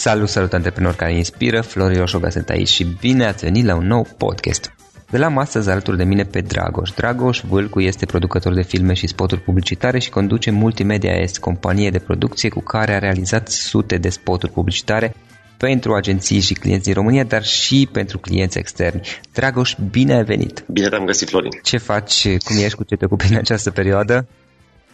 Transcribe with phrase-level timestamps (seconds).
[0.00, 3.86] Salut, salut antreprenori care inspiră, Florin Roșoga sunt aici și bine ați venit la un
[3.86, 4.72] nou podcast.
[5.10, 6.90] De la astăzi alături de mine pe Dragoș.
[6.90, 11.98] Dragoș Vâlcu este producător de filme și spoturi publicitare și conduce Multimedia Est, companie de
[11.98, 15.14] producție cu care a realizat sute de spoturi publicitare
[15.56, 19.00] pentru agenții și clienți din România, dar și pentru clienți externi.
[19.32, 20.64] Dragoș, bine ai venit!
[20.72, 21.50] Bine te-am găsit, Florin!
[21.62, 24.26] Ce faci, cum ești, cu ce te ocupi în această perioadă?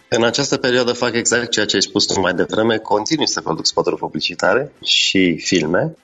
[0.09, 3.65] În această perioadă fac exact ceea ce ai spus tu mai devreme, continui să produc
[3.65, 5.95] spoturi publicitare și filme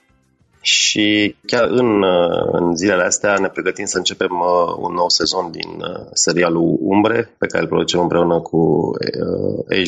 [0.64, 5.50] și chiar în, uh, în zilele astea ne pregătim să începem uh, un nou sezon
[5.50, 8.90] din uh, serialul Umbre, pe care îl producem împreună cu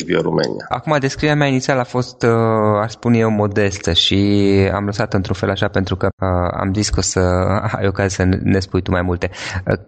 [0.01, 0.65] HBO România.
[0.69, 2.23] Acum, descrierea mea inițială a fost,
[2.81, 4.15] aș spune eu, modestă și
[4.73, 6.07] am lăsat într-un fel așa pentru că
[6.59, 7.19] am zis că o să
[7.77, 9.29] ai ocazia să ne spui tu mai multe.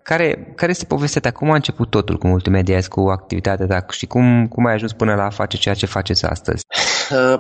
[0.03, 1.31] Care, care este povestea ta?
[1.31, 5.15] Cum a început totul cu Multimedia cu activitatea ta și cum, cum ai ajuns până
[5.15, 6.65] la a face ceea ce faceți astăzi?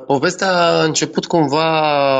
[0.05, 2.19] Povestea a început cumva,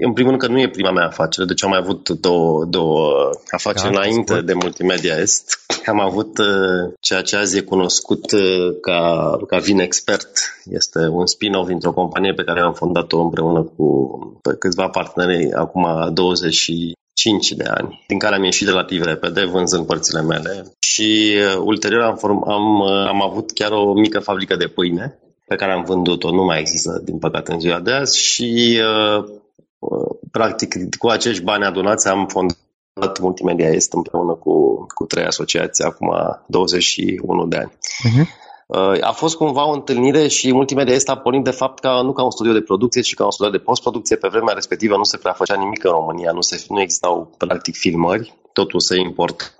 [0.00, 3.30] în primul rând că nu e prima mea afacere, deci am mai avut două, două
[3.50, 4.46] afaceri da, înainte spun.
[4.46, 5.60] de Multimedia Est.
[5.86, 10.30] Am avut uh, ceea ce azi e cunoscut uh, ca, ca Vin Expert.
[10.64, 14.18] Este un spin-off dintr-o companie pe care am fondat-o împreună cu
[14.58, 20.72] câțiva parteneri acum 25 de ani, din care am ieșit relativ repede, vânzând părțile mele.
[20.78, 25.18] Și uh, ulterior am, form, am, am avut chiar o mică fabrică de pâine
[25.50, 29.24] pe care am vândut-o, nu mai există, din păcate, în ziua de azi și uh,
[30.30, 36.10] practic, cu acești bani adunați am fondat Multimedia Est împreună cu, cu trei asociații acum
[36.46, 37.70] 21 de ani.
[37.70, 38.26] Uh-huh.
[39.00, 42.24] A fost cumva o întâlnire și Multimedia Est a pornit de fapt ca, nu ca
[42.24, 44.16] un studio de producție, ci ca un studio de postproducție.
[44.16, 47.74] Pe vremea respectivă nu se prea făcea nimic în România, nu, se, nu existau practic
[47.76, 49.54] filmări, totul se import.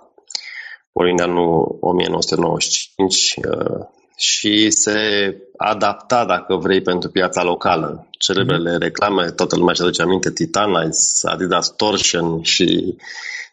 [0.91, 3.39] Pornind de anul 1995,
[4.21, 4.97] și se
[5.57, 8.07] adapta, dacă vrei, pentru piața locală.
[8.17, 8.81] Celebrele mm-hmm.
[8.81, 12.95] reclame, toată lumea și aduce aminte, Titanize, Adidas Torsion și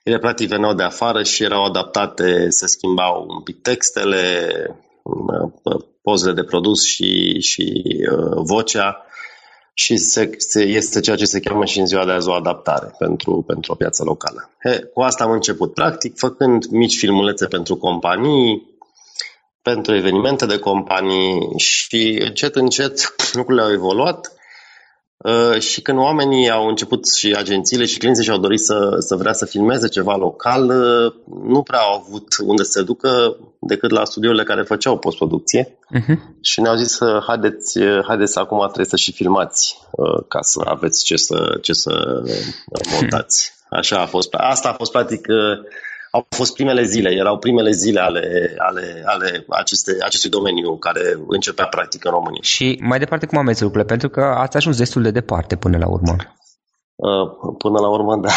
[0.03, 4.49] ele practic veneau de afară și erau adaptate, se schimbau un pic textele,
[6.03, 9.03] pozele de produs și, și uh, vocea
[9.73, 12.95] și se, se, este ceea ce se cheamă și în ziua de azi o adaptare
[12.99, 14.51] pentru, pentru o piață locală.
[14.65, 18.78] He, cu asta am început, practic, făcând mici filmulețe pentru companii,
[19.73, 24.33] pentru evenimente de companii și încet, încet lucrurile au evoluat
[25.17, 29.33] uh, și când oamenii au început și agențiile și clienții și-au dorit să, să vrea
[29.33, 31.13] să filmeze ceva local, uh,
[31.43, 36.17] nu prea au avut unde să se ducă decât la studiourile care făceau postproducție uh-huh.
[36.41, 41.17] și ne-au zis haideți, haideți acum trebuie să și filmați uh, ca să aveți ce
[41.17, 42.23] să, ce să
[42.93, 43.53] montați.
[43.71, 44.35] Așa a fost.
[44.35, 45.27] Asta a fost practic
[46.19, 51.67] au fost primele zile, erau primele zile ale, ale, ale aceste, acestui domeniu care începea
[51.67, 52.41] practic în România.
[52.43, 53.89] Și mai departe cum am mers lucrurile?
[53.89, 56.17] Pentru că ați ajuns destul de departe până la urmă.
[56.99, 58.29] Uh, până la urmă, da.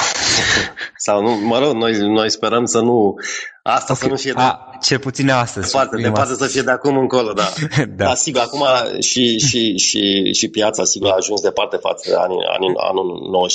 [1.06, 3.16] Sau nu, mă rog, noi, noi sperăm să nu...
[3.64, 3.96] Asta okay.
[3.96, 4.42] să nu fie de...
[4.42, 5.72] A, cel puțin astăzi.
[5.72, 7.50] Departe, departe să fie de acum încolo, da.
[7.78, 8.06] da.
[8.06, 8.66] Dar sigur, acum
[9.00, 13.50] și, și, și, și piața, sigur, a ajuns departe față de anii, anii, anul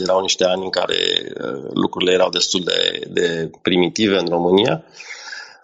[0.00, 0.96] 95-96, erau niște ani în care
[1.40, 4.84] uh, lucrurile erau destul de, de primitive în România.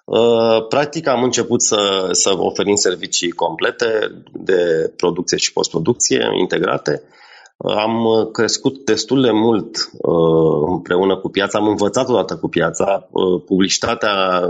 [0.05, 7.03] Uh, practic am început să, să oferim servicii complete de producție și postproducție integrate
[7.63, 13.09] am uh, crescut destul de mult uh, împreună cu piața, am învățat odată cu piața.
[13.11, 14.41] Uh, publicitatea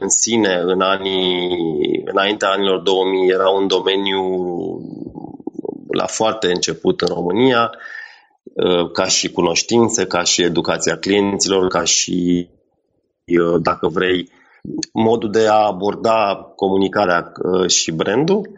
[0.00, 4.22] în sine, în anii, înaintea anilor 2000, era un domeniu
[5.90, 7.70] la foarte început în România,
[8.92, 12.48] ca și cunoștințe, ca și educația clienților, ca și,
[13.60, 14.28] dacă vrei,
[14.92, 17.32] modul de a aborda comunicarea
[17.66, 18.50] și brandul.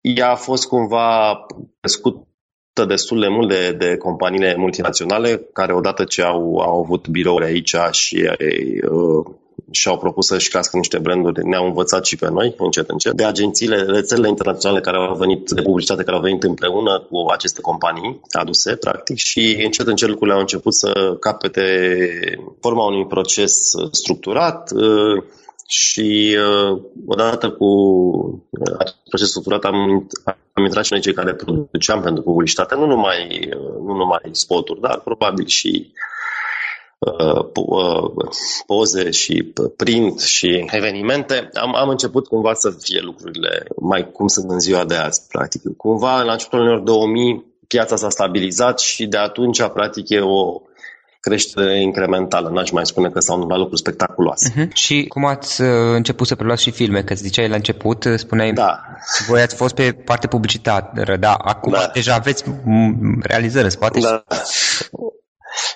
[0.00, 1.46] Ea a fost cumva
[1.80, 2.24] crescută
[2.86, 7.74] destul de mult de, de companiile multinaționale care odată ce au, au avut birouri aici
[7.90, 8.30] și
[8.90, 9.34] uh,
[9.70, 13.82] și-au propus să-și crească niște branduri, ne-au învățat și pe noi, încet, încet, de agențiile,
[13.82, 18.76] rețelele internaționale care au venit, de publicitate care au venit împreună cu aceste companii aduse,
[18.76, 21.90] practic, și încet, încet lucrurile au început să capete
[22.60, 25.22] forma unui proces structurat, uh,
[25.70, 27.64] și uh, odată cu
[28.50, 30.08] uh, procesul structurat am,
[30.52, 34.80] am intrat și noi cei care produceam pentru publicitate, nu numai, uh, nu numai spoturi,
[34.80, 35.92] dar probabil și
[36.98, 38.10] uh, uh,
[38.66, 44.50] poze și print și evenimente, am, am început cumva să fie lucrurile mai cum sunt
[44.50, 45.62] în ziua de azi, practic.
[45.76, 50.60] Cumva, la începutul anilor 2000, piața s-a stabilizat și de atunci, practic, e o,
[51.20, 52.48] creștere incrementală.
[52.48, 54.52] N-aș mai spune că s-au întâmplat lucruri spectaculoase.
[54.52, 54.72] Uh-huh.
[54.72, 57.02] Și cum ați uh, început să preluați și filme?
[57.02, 58.80] Că ziceai la început, uh, spuneai, da.
[59.28, 61.90] voi ați fost pe parte publicitară, da, acum da.
[61.92, 62.44] deja aveți
[63.22, 64.00] realizări în spate.
[64.00, 64.24] Da.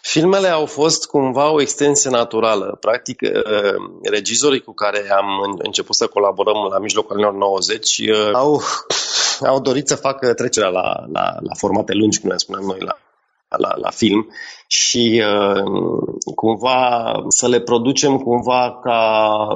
[0.02, 2.76] Filmele au fost cumva o extensie naturală.
[2.80, 3.74] Practic, uh,
[4.10, 5.26] regizorii cu care am
[5.58, 8.00] început să colaborăm la mijlocul anilor 90
[8.32, 8.62] au,
[9.46, 12.98] au dorit să facă trecerea la, la, la formate lungi, cum ne spunem noi, la
[13.58, 14.28] la, la film
[14.66, 15.62] și uh,
[16.34, 19.46] cumva să le producem cumva ca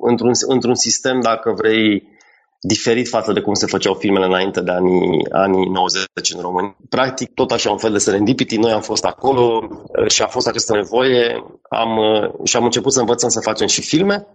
[0.00, 2.12] într-un, într-un sistem, dacă vrei,
[2.60, 6.76] diferit față de cum se făceau filmele înainte de anii, anii 90 în România.
[6.88, 10.46] Practic, tot așa un fel de serendipity, noi am fost acolo uh, și a fost
[10.46, 11.44] această nevoie.
[11.68, 14.26] Am, uh, și am început să învățăm să facem și filme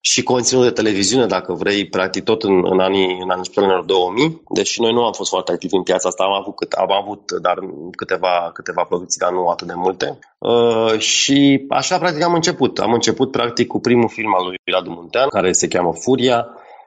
[0.00, 4.42] și conținut de televiziune, dacă vrei, practic tot în, în anii, în anii anilor 2000.
[4.48, 7.32] Deci noi nu am fost foarte activi în piața asta, am avut, cât, am avut
[7.42, 7.58] dar
[7.96, 10.18] câteva, câteva producții, dar nu atât de multe.
[10.38, 12.78] Uh, și așa, practic, am început.
[12.78, 16.46] Am început, practic, cu primul film al lui Radu Muntean, care se cheamă Furia.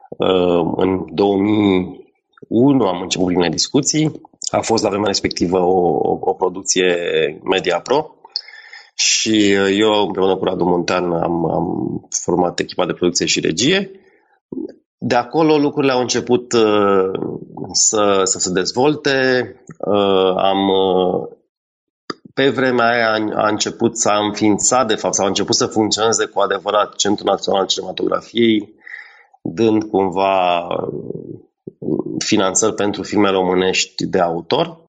[0.09, 4.21] Uh, în 2001 am început primele discuții.
[4.51, 6.95] A fost la vremea respectivă o, o, o producție
[7.43, 8.12] Media Pro
[8.93, 13.91] și uh, eu, împreună cu Radu Montan, am, am format echipa de producție și regie.
[14.97, 17.11] De acolo lucrurile au început uh,
[17.71, 19.47] să, să se dezvolte.
[19.77, 21.27] Uh, am, uh,
[22.33, 25.65] pe vremea aia a, a început să am înființat, de fapt, sau a început să
[25.65, 28.73] funcționeze cu adevărat Centrul Național al Cinematografiei,
[29.41, 31.23] dând cumva uh,
[32.17, 34.81] finanțări pentru filme românești de autor.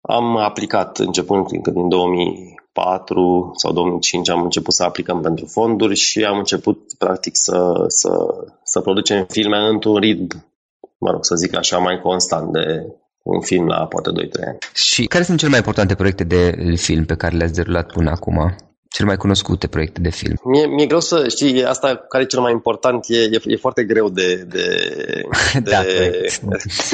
[0.00, 5.94] Am aplicat începând încă din 2000, 2004 sau 2005 am început să aplicăm pentru fonduri
[5.94, 8.10] și am început practic să, să,
[8.64, 10.44] să producem filme într-un ritm,
[10.98, 12.86] mă rog să zic așa, mai constant de
[13.22, 14.14] un film la poate 2-3
[14.46, 14.58] ani.
[14.74, 18.56] Și care sunt cele mai importante proiecte de film pe care le-ați derulat până acum?
[18.94, 20.34] cele mai cunoscute proiecte de film?
[20.44, 23.84] Mie, mi-e greu să știi, asta care e cel mai important, e, e, e foarte
[23.84, 24.66] greu de, de,
[25.52, 25.82] de, da,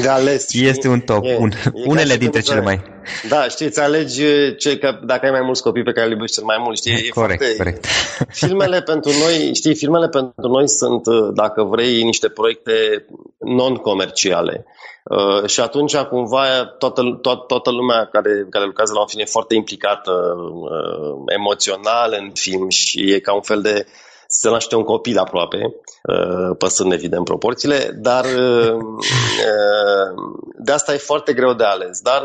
[0.03, 0.49] de ales.
[0.49, 0.67] Știi?
[0.67, 2.83] Este un top, e, un, e unele dintre cele mai...
[3.29, 4.23] Da, știți, îți alegi
[4.57, 6.93] ce, că dacă ai mai mulți copii pe care îi iubești cel mai mult, știi,
[6.93, 7.57] e corect, foarte...
[7.57, 7.87] corect.
[8.43, 11.03] Filmele pentru noi, știi, filmele pentru noi sunt,
[11.35, 13.07] dacă vrei, niște proiecte
[13.39, 14.65] non-comerciale.
[15.05, 19.25] Uh, și atunci, cumva, toată, toată, toată lumea care, care lucrează la un film e
[19.25, 23.87] foarte implicată uh, emoțional în film și e ca un fel de
[24.33, 30.15] se naște un copil aproape, uh, păsând evident proporțiile, dar uh, uh,
[30.59, 32.01] de asta e foarte greu de ales.
[32.01, 32.23] Dar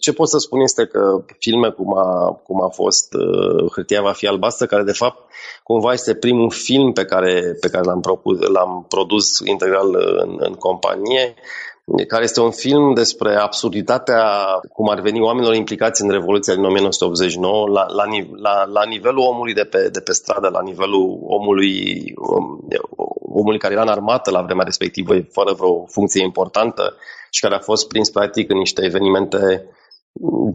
[0.00, 3.14] ce pot să spun este că filme cum a, cum a fost
[3.72, 5.22] Hârtia va fi albastră, care de fapt
[5.62, 10.54] cumva este primul film pe care, pe care l-am, propus, l-am produs integral în, în
[10.54, 11.34] companie,
[12.08, 14.22] care este un film despre absurditatea
[14.72, 18.04] cum ar veni oamenilor implicați în Revoluția din 1989 la, la,
[18.36, 22.58] la, la nivelul omului de pe, de pe stradă, la nivelul omului, om,
[23.32, 26.94] omului care era în armată la vremea respectivă, fără vreo funcție importantă
[27.30, 29.68] și care a fost prins practic în niște evenimente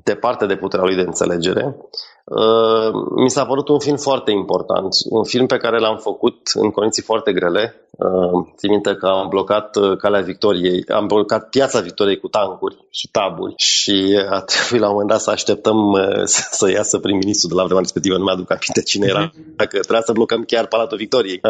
[0.03, 1.75] departe de puterea lui de înțelegere.
[2.23, 6.71] Uh, mi s-a părut un film foarte important, un film pe care l-am făcut în
[6.71, 7.87] condiții foarte grele.
[7.91, 12.77] Uh, țin minte că am blocat uh, Calea Victoriei, am blocat Piața Victoriei cu tancuri
[12.89, 15.77] și taburi și a trebuit la un moment dat să așteptăm
[16.59, 19.53] să iasă prim-ministru de la vremea respectivă, nu mi-aduc aminte cine era, mhm.
[19.55, 21.41] dacă trebuia să blocăm chiar Palatul Victoriei.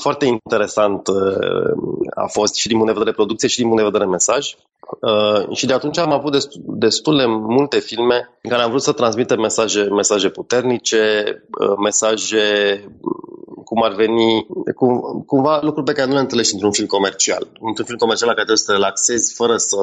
[0.00, 1.08] Foarte interesant
[2.14, 4.54] a fost și din punct de vedere producție și din punct de vedere mesaj.
[5.52, 9.40] Și de atunci am avut destul de multe filme în care am vrut să transmitem
[9.40, 11.24] mesaje, mesaje puternice,
[11.60, 12.44] uh, mesaje
[13.64, 17.48] cum ar veni, cum, cumva lucruri pe care nu le întâlnești într-un film comercial.
[17.60, 19.80] Într-un film comercial la care trebuie să te relaxezi fără să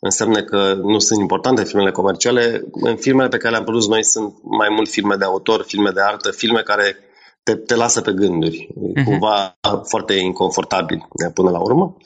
[0.00, 2.64] însemne că nu sunt importante filmele comerciale.
[2.72, 6.00] În filmele pe care le-am produs noi sunt mai mult filme de autor, filme de
[6.00, 6.96] artă, filme care
[7.42, 9.04] te, te lasă pe gânduri, uh-huh.
[9.04, 11.96] cumva foarte inconfortabil până la urmă.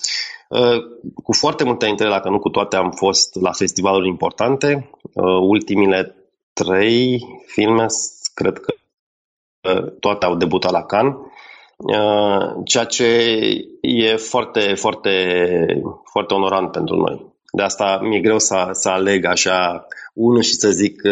[0.49, 0.79] Uh,
[1.23, 4.91] cu foarte multe dintre ele, dacă nu cu toate, am fost la festivaluri importante.
[5.03, 6.24] Uh, ultimile
[6.55, 7.87] trei filme,
[8.35, 8.75] cred că
[9.69, 11.15] uh, toate au debutat la Cannes,
[12.65, 13.05] ceea ce
[13.81, 15.11] e foarte, foarte,
[16.05, 17.33] foarte onorant pentru noi.
[17.53, 21.03] De asta mi-e greu să, să aleg așa unul și să zic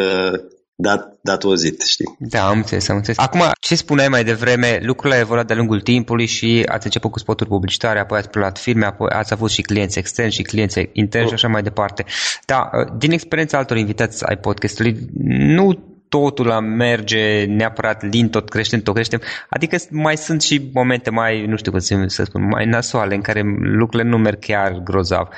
[0.83, 2.17] dat, dat auzit, știi?
[2.19, 3.19] Da, am înțeles, am înțeles.
[3.19, 7.19] Acum, ce spuneai mai devreme, lucrurile au evoluat de-a lungul timpului și ați început cu
[7.19, 11.29] spoturi publicitare, apoi ați preluat firme, apoi ați avut și clienți externi și clienți interni
[11.29, 12.05] și așa mai departe.
[12.47, 14.97] Da, din experiența altor invitați ai podcastului,
[15.29, 19.21] nu totul merge neapărat lin, tot creștem, tot creștem.
[19.49, 23.43] Adică mai sunt și momente mai, nu știu cum să spun, mai nasoale, în care
[23.61, 25.29] lucrurile nu merg chiar grozav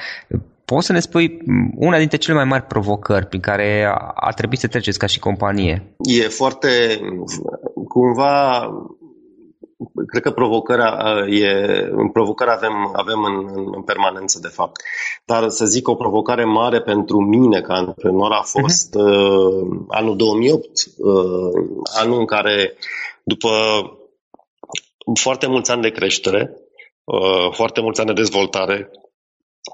[0.65, 1.39] poți să ne spui
[1.77, 5.95] una dintre cele mai mari provocări prin care a trebuit să treceți ca și companie?
[5.99, 6.69] E foarte,
[7.89, 8.69] cumva,
[10.07, 14.81] cred că provocarea e, provocarea avem, avem în, în permanență, de fapt.
[15.25, 19.03] Dar să zic o provocare mare pentru mine ca antreprenor a fost uh-huh.
[19.03, 20.65] uh, anul 2008,
[20.97, 21.15] uh,
[22.01, 22.75] anul în care,
[23.23, 23.51] după
[25.21, 26.51] foarte mulți ani de creștere,
[27.05, 28.91] uh, foarte mulți ani de dezvoltare,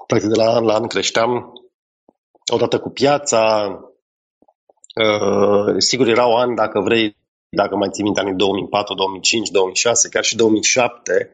[0.07, 1.53] practic de la an la an creșteam
[2.53, 3.69] odată cu piața,
[4.95, 7.17] uh, sigur erau ani, dacă vrei,
[7.49, 11.31] dacă mai ții minte, anii 2004, 2005, 2006, chiar și 2007,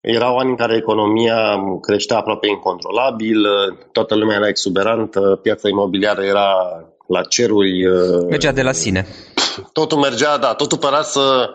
[0.00, 3.46] erau ani în care economia creștea aproape incontrolabil,
[3.92, 6.54] toată lumea era exuberantă, piața imobiliară era
[7.06, 7.86] la ceruri.
[7.86, 9.06] Uh, mergea de la sine.
[9.72, 11.50] Totul mergea, da, totul părea să,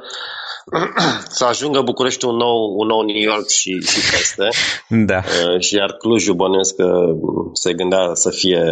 [1.38, 4.48] să ajungă București un nou, un nou New York și, și peste.
[5.12, 5.18] Da.
[5.18, 7.16] Uh, și iar Clujul bănuiesc că
[7.54, 8.64] se gândea să fie,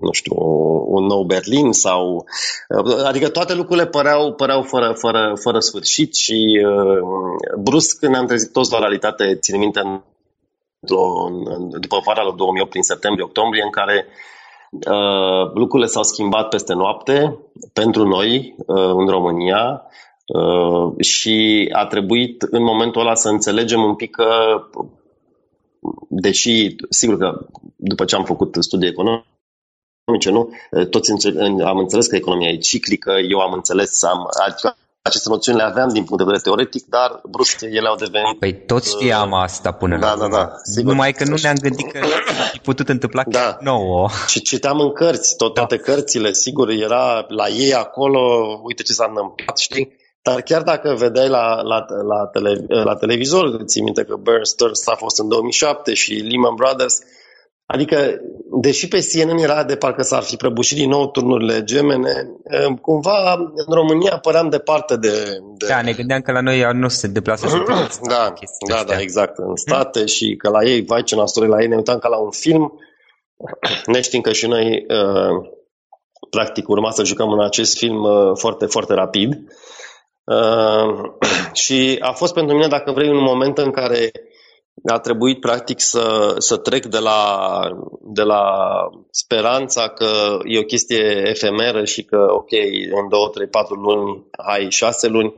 [0.00, 0.34] nu știu,
[0.86, 2.24] un nou Berlin sau...
[2.68, 6.98] Uh, adică toate lucrurile păreau, păreau fără, fără, fără sfârșit și uh,
[7.62, 10.00] brusc ne-am trezit toți la realitate, țin minte, în,
[11.44, 14.06] în, după vara lui 2008, prin septembrie-octombrie, în care
[14.74, 17.38] Uh, lucrurile s-au schimbat peste noapte
[17.72, 19.82] pentru noi uh, în România.
[20.26, 24.26] Uh, și a trebuit în momentul ăla să înțelegem un pic că,
[26.08, 30.50] deși, sigur că după ce am făcut studii economice, nu?
[30.90, 31.10] Toți
[31.64, 35.88] am înțeles că economia e ciclică, eu am înțeles, am, adică aceste noțiuni le aveam
[35.88, 38.38] din punct de vedere teoretic, dar brusc ele au devenit...
[38.38, 40.92] Păi toți știam asta până da, la Da, da, sigur.
[40.92, 43.56] Numai că nu ne-am gândit că a putut întâmpla da.
[43.60, 44.08] nouă.
[44.26, 45.82] Și citeam în cărți, tot, toate da.
[45.82, 48.20] cărțile, sigur, era la ei acolo,
[48.62, 49.96] uite ce s-a întâmplat, știi?
[50.26, 54.86] Dar chiar dacă vedeai la, la, la, tele, la televizor, ții minte că Bear Stearns
[54.86, 56.98] a fost în 2007 și Lehman Brothers,
[57.66, 58.20] adică,
[58.60, 62.12] deși pe CNN era de parcă s-ar fi prăbușit din nou turnurile gemene,
[62.80, 65.38] cumva în România păream departe de...
[65.58, 65.66] de...
[65.68, 67.54] Da, ne gândeam că la noi nu se deplasă și
[68.08, 68.32] Da,
[68.68, 70.06] da, da, exact, în state hmm?
[70.06, 72.78] și că la ei, vai ce nasuri la ei, ne uitam ca la un film,
[73.86, 75.50] neștiind că și noi, uh,
[76.30, 79.34] practic, urma să jucăm în acest film uh, foarte, foarte rapid.
[80.24, 81.10] Uh,
[81.62, 84.12] și a fost pentru mine, dacă vrei, un moment în care
[84.86, 87.38] a trebuit practic să, să trec de la,
[88.00, 88.44] de la
[89.10, 92.50] speranța că e o chestie efemeră și că, ok,
[92.90, 95.34] în 2, 3, 4 luni, hai 6 luni,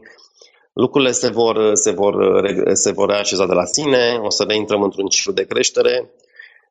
[0.72, 4.82] lucrurile se vor, se vor, se vor reașeza de la sine, o să ne intrăm
[4.82, 6.10] într-un ciclu de creștere,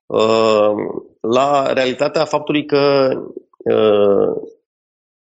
[0.05, 0.73] uh,
[1.21, 3.09] la realitatea faptului că
[3.57, 4.35] uh,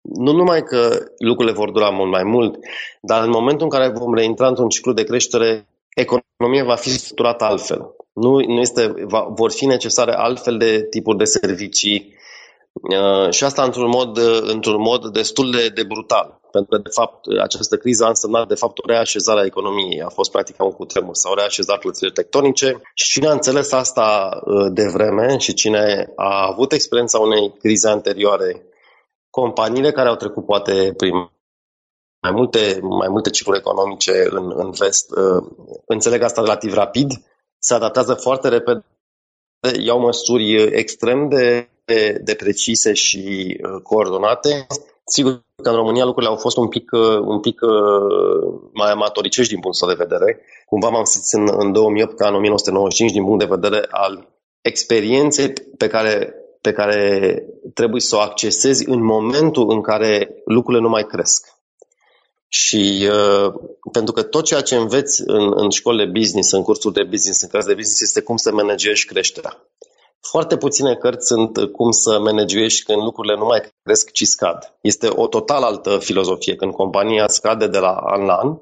[0.01, 2.55] nu numai că lucrurile vor dura mult mai mult,
[3.01, 7.43] dar în momentul în care vom reintra într-un ciclu de creștere, economia va fi structurată
[7.43, 7.95] altfel.
[8.13, 12.15] Nu, nu este, va, vor fi necesare altfel de tipuri de servicii
[12.73, 16.39] uh, și asta într-un mod, într-un mod destul de, de brutal.
[16.51, 20.01] Pentru că, de fapt, această criză a însemnat, de fapt, o reașezare a economiei.
[20.01, 21.15] A fost, practic, un cutremur.
[21.15, 26.47] S-au reașezat plățile tectonice și cine a înțeles asta uh, de vreme și cine a
[26.47, 28.63] avut experiența unei crize anterioare
[29.29, 31.13] companiile care au trecut poate prin
[32.21, 35.43] mai multe, mai multe cicluri economice în, în vest uh,
[35.85, 37.11] înțeleg asta relativ rapid,
[37.59, 38.85] se adaptează foarte repede,
[39.79, 44.67] iau măsuri extrem de, de, de precise și uh, coordonate.
[45.05, 47.59] Sigur că în România lucrurile au fost un pic, uh, un pic
[48.73, 50.41] mai amatoricești din punctul de vedere.
[50.65, 54.27] Cumva m-am simțit în, în 2008 ca în 1995 din punct de vedere al
[54.61, 60.89] experienței pe care pe care trebuie să o accesezi în momentul în care lucrurile nu
[60.89, 61.47] mai cresc.
[62.47, 63.53] Și uh,
[63.91, 67.49] pentru că tot ceea ce înveți în, în școlile business, în cursuri de business, în
[67.49, 69.57] cărți de business, este cum să managești creșterea.
[70.21, 74.75] Foarte puține cărți sunt cum să managești când lucrurile nu mai cresc, ci scad.
[74.81, 76.55] Este o total altă filozofie.
[76.55, 78.57] Când compania scade de la an la an,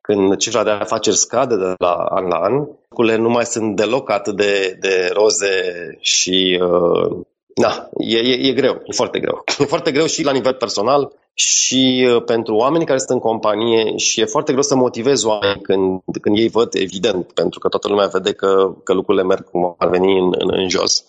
[0.00, 2.54] când cifra de afaceri scade de la an la an,
[2.88, 5.62] lucrurile nu mai sunt deloc atât de, de roze
[6.00, 7.20] și uh,
[7.54, 9.42] da, e, e, e greu, e foarte greu.
[9.58, 13.96] E foarte greu și la nivel personal și uh, pentru oamenii care sunt în companie
[13.96, 17.88] și e foarte greu să motivezi oameni când, când ei văd, evident, pentru că toată
[17.88, 21.04] lumea vede că, că lucrurile merg cum ar veni în, în, în jos.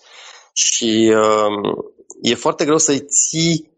[0.52, 1.74] Și uh,
[2.22, 3.70] e foarte greu să-i ții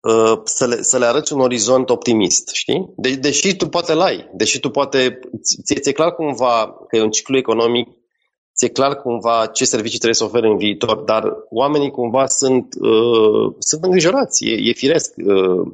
[0.00, 2.92] uh, să le, să le arăți un orizont optimist, știi?
[2.96, 5.20] De, deși tu poate l-ai, deși tu poate,
[5.64, 7.88] ți-e, ți clar cumva că e un ciclu economic
[8.60, 13.54] ți-e clar cumva ce servicii trebuie să ofere în viitor, dar oamenii cumva sunt, uh,
[13.58, 15.14] sunt îngrijorați, e, e firesc.
[15.16, 15.72] Uh,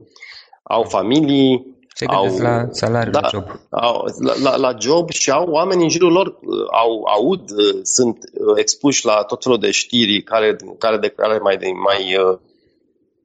[0.62, 3.44] au familii, Se au, la salariul da, la job.
[3.70, 6.38] Au, la, la, la job și au oameni în jurul lor,
[6.70, 7.50] au, aud,
[7.82, 8.18] sunt
[8.56, 12.38] expuși la tot felul de știri care, care de care mai, mai uh,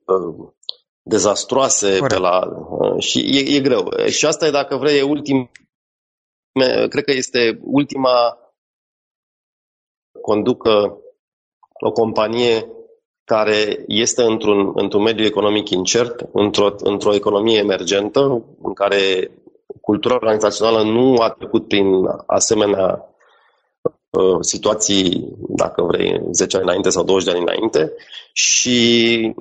[0.05, 0.47] uh,
[1.03, 3.91] dezastroase pe la, uh, și e, e greu.
[4.07, 5.51] Și asta e, dacă vrei, e ultim,
[6.89, 8.40] cred că este ultima
[10.21, 10.97] conducă
[11.79, 12.67] o companie
[13.23, 19.31] care este într-un, într-un mediu economic incert, într-o, într-o economie emergentă, în care
[19.81, 21.85] cultura organizațională nu a trecut prin
[22.25, 23.15] asemenea
[24.09, 27.93] uh, situații, dacă vrei, 10 ani înainte sau 20 de ani înainte.
[28.33, 29.33] Și,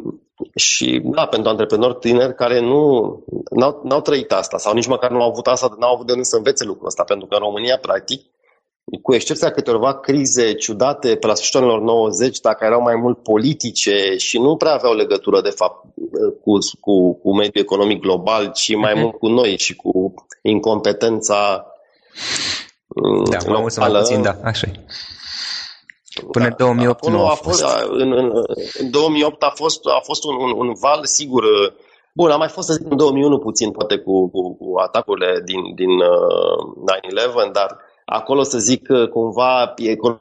[0.55, 3.13] și da, pentru antreprenori tineri care nu
[3.51, 6.25] n-au, n-au trăit asta sau nici măcar nu au avut asta, n-au avut de unde
[6.25, 8.25] să învețe lucrul ăsta, pentru că în România, practic,
[9.03, 14.15] cu excepția câteva crize ciudate pe la sfârșitul anilor 90, dacă erau mai mult politice
[14.17, 15.85] și nu prea aveau legătură, de fapt,
[16.43, 19.01] cu, cu, cu mediul economic global, ci mai uh-huh.
[19.01, 21.67] mult cu noi și cu incompetența
[22.87, 23.51] da, locală.
[23.51, 24.67] mai mult sau mai puțin, da, așa
[26.31, 27.65] Până da, în 2008 nu a fost.
[27.89, 28.33] În, în,
[28.79, 31.45] în 2008 a fost, a fost un, un, un val, sigur,
[32.15, 35.75] Bun, a mai fost, să zic, în 2001 puțin, poate cu, cu, cu atacurile din,
[35.75, 37.79] din uh, 9-11, dar
[38.11, 40.21] acolo să zic că cumva economia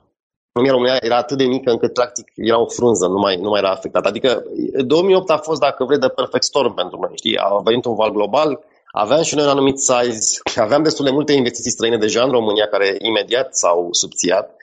[0.54, 3.72] România era atât de mică încât practic era o frunză, nu mai, nu mai era
[3.72, 4.08] afectată.
[4.08, 4.44] Adică
[4.86, 7.12] 2008 a fost, dacă vrei, de perfect storm pentru noi.
[7.16, 7.38] Știi?
[7.38, 8.60] A venit un val global,
[8.92, 12.68] aveam și noi un anumit size, aveam destul de multe investiții străine deja în România
[12.68, 14.56] care imediat s-au subțiat.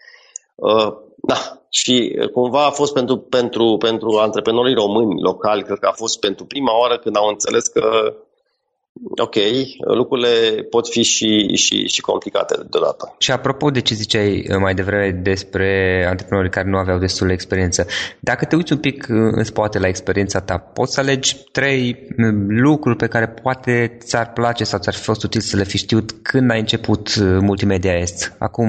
[0.54, 1.38] Uh, da,
[1.71, 6.45] și cumva a fost pentru, pentru, pentru antreprenorii români locali, cred că a fost pentru
[6.45, 8.14] prima oară când au înțeles că
[9.17, 9.35] ok,
[9.79, 13.15] lucrurile pot fi și, și, și complicate deodată.
[13.19, 17.33] Și apropo de ce ziceai uh, mai devreme despre antreprenorii care nu aveau destul de
[17.33, 17.87] experiență,
[18.21, 22.07] dacă te uiți un pic uh, în spate la experiența ta, poți să alegi trei
[22.09, 25.76] uh, lucruri pe care poate ți-ar place sau ți-ar fi fost util să le fi
[25.76, 28.69] știut când ai început Multimedia Est, acum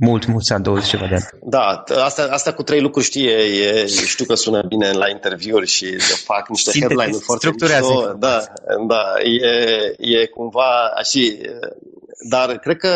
[0.00, 1.24] mult, mulți ani, 20 ceva de ani.
[1.44, 5.86] Da, asta, asta cu trei lucruri știe, e, știu că sună bine la interviuri și
[6.24, 8.14] fac niște headline-uri foarte mișto.
[8.18, 8.42] Da,
[8.86, 9.31] da, e,
[9.98, 11.20] e cumva așa,
[12.30, 12.88] dar cred că,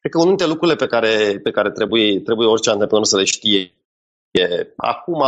[0.00, 3.24] cred că unul dintre lucrurile pe care, pe care trebuie, trebuie orice antreprenor să le
[3.24, 3.72] știe
[4.30, 5.22] e, acum,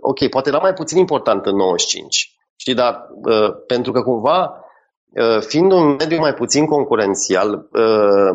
[0.00, 4.64] ok, poate era mai puțin important în 95, știi, dar uh, pentru că cumva,
[5.10, 8.34] uh, fiind un mediu mai puțin concurențial, uh,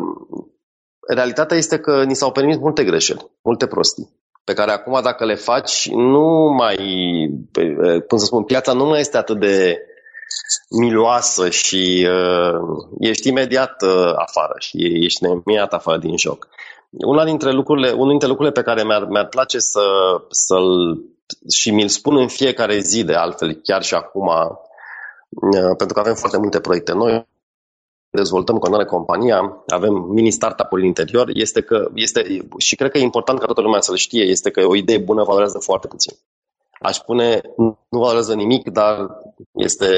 [1.08, 5.34] realitatea este că ni s-au permis multe greșeli, multe prostii pe care acum dacă le
[5.34, 6.76] faci, nu mai,
[8.08, 9.78] cum să spun, piața nu mai este atât de
[10.70, 12.60] miloasă și uh,
[12.98, 16.48] ești imediat uh, afară și ești imediat afară din joc.
[16.90, 19.80] Una dintre lucrurile, unul dintre lucrurile pe care mi-ar, mi-ar place să,
[20.28, 20.98] să-l
[21.52, 26.14] și mi-l spun în fiecare zi de altfel, chiar și acum, uh, pentru că avem
[26.14, 27.28] foarte multe proiecte noi,
[28.10, 33.02] dezvoltăm cu compania, avem mini startup-uri în interior, este că este, și cred că e
[33.02, 36.16] important ca toată lumea să-l știe, este că o idee bună valorează foarte puțin
[36.80, 39.18] aș spune, nu valorează nimic, dar
[39.52, 39.88] este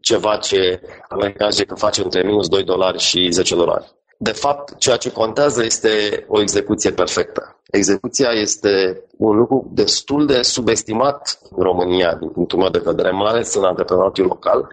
[0.00, 3.94] ceva ce americanii zice că face între minus 2 dolari și 10 dolari.
[4.18, 7.60] De fapt, ceea ce contează este o execuție perfectă.
[7.70, 13.30] Execuția este un lucru destul de subestimat în România, din punctul meu de vedere, mai
[13.30, 14.68] ales în antreprenoriatul local,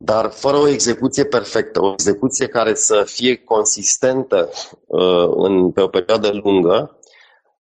[0.00, 4.48] dar fără o execuție perfectă, o execuție care să fie consistentă
[4.86, 6.97] uh, în, pe o perioadă lungă,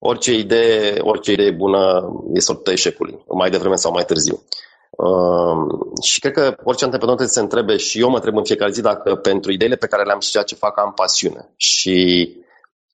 [0.07, 4.43] orice idee, orice idee bună e sortă eșecului, mai devreme sau mai târziu.
[4.91, 8.45] Uh, și cred că orice antreprenor trebuie să se întrebe și eu mă întreb în
[8.45, 11.53] fiecare zi dacă pentru ideile pe care le-am și ceea ce fac am pasiune.
[11.57, 12.29] Și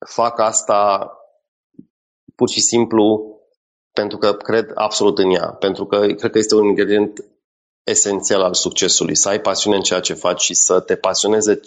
[0.06, 1.10] fac asta
[2.34, 3.32] pur și simplu
[3.92, 5.46] pentru că cred absolut în ea.
[5.46, 7.24] Pentru că cred că este un ingredient
[7.84, 9.14] esențial al succesului.
[9.14, 11.60] Să ai pasiune în ceea ce faci și să te pasioneze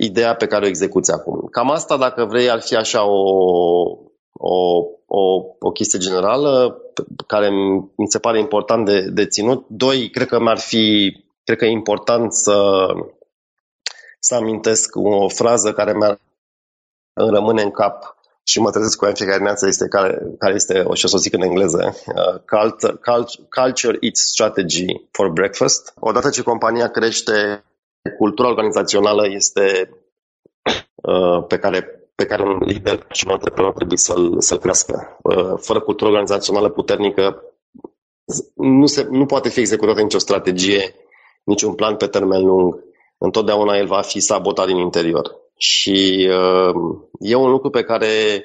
[0.00, 1.48] ideea pe care o execuți acum.
[1.50, 6.82] Cam asta, dacă vrei, ar fi așa o, o, o, o chestie generală
[7.26, 7.50] care
[7.96, 9.64] mi se pare important de, de ținut.
[9.68, 12.86] Doi, cred că mi-ar fi, cred că e important să,
[14.20, 16.20] să amintesc o frază care mi-ar
[17.14, 20.80] rămâne în cap și mă trezesc cu ea în fiecare dimineață, este care, care este,
[20.80, 23.00] o și o să o zic în engleză, uh, culture,
[23.50, 25.94] culture Eats Strategy for Breakfast.
[26.00, 27.64] Odată ce compania crește,
[28.18, 29.90] cultura organizațională este
[30.94, 35.18] uh, pe care pe care un lider și un antreprenor trebuie să-l, să-l crească.
[35.22, 37.42] Uh, fără cultură organizațională puternică,
[38.54, 40.94] nu, se, nu poate fi executată nicio strategie,
[41.44, 42.84] niciun plan pe termen lung.
[43.18, 45.40] Întotdeauna el va fi sabotat din interior.
[45.56, 48.44] Și uh, e un lucru pe care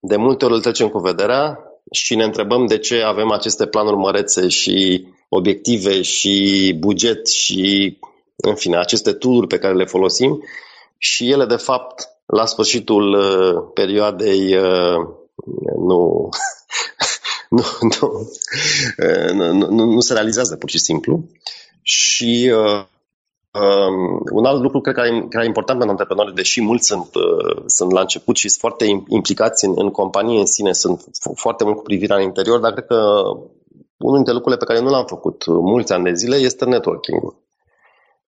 [0.00, 1.58] de multe ori îl trecem cu vederea
[1.90, 7.98] și ne întrebăm de ce avem aceste planuri mărețe și obiective și buget și
[8.36, 10.44] în fine, aceste tool pe care le folosim
[10.98, 14.96] și ele, de fapt, la sfârșitul uh, perioadei uh,
[15.86, 16.28] nu,
[17.56, 18.28] nu, nu,
[18.98, 21.24] uh, nu, nu, nu se realizează pur și simplu.
[21.82, 22.84] Și uh,
[23.60, 27.14] Um, un alt lucru cred că e, care e important pentru antreprenori, deși mulți sunt,
[27.14, 31.64] uh, sunt la început și sunt foarte implicați în, în companie în sine, sunt foarte
[31.64, 33.22] mult cu privirea în interior, dar cred că
[33.96, 37.41] unul dintre lucrurile pe care nu l-am făcut mulți ani de zile este networking-ul.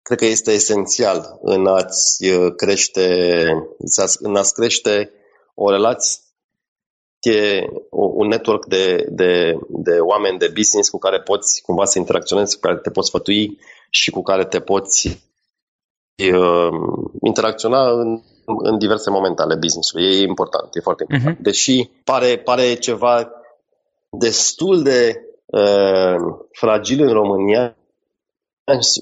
[0.06, 3.48] Cred că este esențial în a-ți uh, crește,
[4.20, 5.12] în a-ți crește
[5.54, 6.20] o relație
[7.90, 12.62] un network de, de, de oameni de business cu care poți cumva să interacționezi, cu
[12.62, 15.08] care te poți sfătui și cu care te poți
[16.34, 16.70] uh,
[17.22, 20.06] interacționa în, în diverse momente ale business-ului.
[20.06, 21.38] E important, e foarte important.
[21.38, 21.42] Uh-huh.
[21.42, 23.32] Deși pare, pare ceva
[24.10, 26.16] destul de uh,
[26.52, 27.78] fragil în România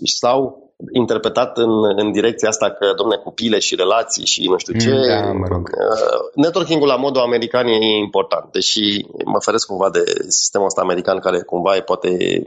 [0.04, 4.80] sau interpretat în, în direcția asta că, domne, cu pile și relații și nu știu
[4.80, 4.90] ce.
[4.90, 5.62] Mm, da, mă rog.
[5.62, 11.20] Uh, networking-ul la modul american e important, deși mă feresc cumva de sistemul ăsta american
[11.20, 12.44] care cumva e poate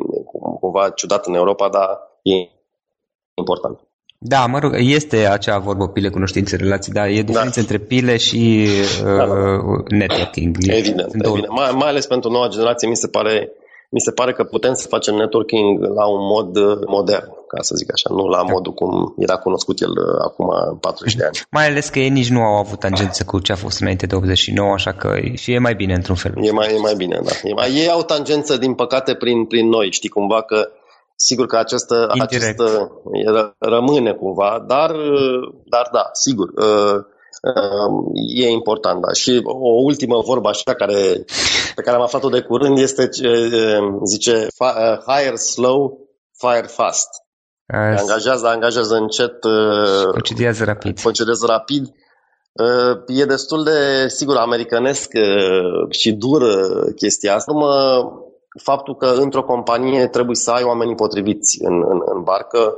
[0.61, 1.88] cumva ciudat în Europa, dar
[2.22, 2.35] e
[3.35, 3.81] important.
[4.18, 7.61] Da, mă rog, este acea vorbă pile, cunoștințe, relații, dar e diferență da.
[7.61, 8.66] între pile și
[9.03, 9.35] uh, da, da.
[9.88, 10.57] networking.
[10.61, 11.49] Evident, evident.
[11.49, 13.53] Mai, mai ales pentru noua generație mi se pare
[13.90, 17.75] mi se pare că putem să facem networking la un mod uh, modern, ca să
[17.75, 18.53] zic așa, nu la da.
[18.53, 21.39] modul cum era cunoscut el uh, acum 40 de ani.
[21.51, 24.15] Mai ales că ei nici nu au avut tangență cu ce a fost înainte de
[24.15, 26.33] 89, așa că și e mai bine într-un fel.
[26.41, 27.33] E mai, e mai bine, da.
[27.43, 29.93] E mai, ei au tangență, din păcate, prin, prin noi.
[29.93, 30.69] Știi cumva că
[31.19, 32.93] Sigur că această, această
[33.59, 36.49] rămâne cumva, dar, uh, dar da, sigur,
[38.35, 39.01] e important.
[39.01, 39.13] Da.
[39.13, 41.25] Și o ultimă vorbă așa care,
[41.75, 43.09] pe care am aflat-o de curând este,
[44.05, 44.47] zice,
[45.07, 45.99] hire slow,
[46.39, 47.09] fire fast.
[47.67, 48.01] As...
[48.01, 49.39] Angajează, angajează încet,
[50.11, 51.01] procedează rapid.
[51.01, 51.95] Procedează rapid.
[53.07, 55.11] E destul de, sigur, americanesc
[55.91, 56.43] și dur
[56.95, 57.53] chestia asta.
[57.53, 58.05] Mă,
[58.63, 62.75] faptul că într-o companie trebuie să ai oamenii potriviți în, în, în barcă,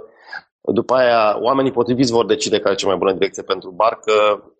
[0.60, 4.12] după aia, oamenii potriviți vor decide care e cea mai bună direcție pentru barcă.